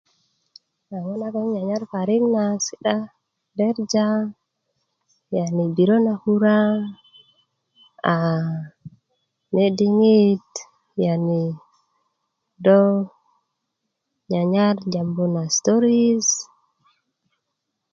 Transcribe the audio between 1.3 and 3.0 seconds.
'n nyanyar parik na a kita